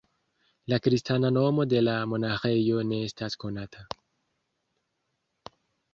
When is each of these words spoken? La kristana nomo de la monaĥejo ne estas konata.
La 0.71 0.79
kristana 0.85 1.29
nomo 1.35 1.65
de 1.73 1.83
la 1.83 1.95
monaĥejo 2.13 2.81
ne 2.93 3.03
estas 3.11 3.37
konata. 3.47 3.87